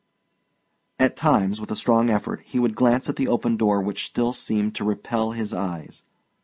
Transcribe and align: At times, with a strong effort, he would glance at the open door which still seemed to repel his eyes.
At 0.97 1.15
times, 1.15 1.61
with 1.61 1.69
a 1.69 1.75
strong 1.75 2.09
effort, 2.09 2.39
he 2.43 2.57
would 2.57 2.73
glance 2.73 3.07
at 3.07 3.17
the 3.17 3.27
open 3.27 3.55
door 3.55 3.83
which 3.83 4.05
still 4.07 4.33
seemed 4.33 4.73
to 4.77 4.83
repel 4.83 5.33
his 5.33 5.53
eyes. 5.53 6.05